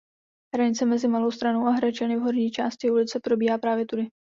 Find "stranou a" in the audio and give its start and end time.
1.37-1.71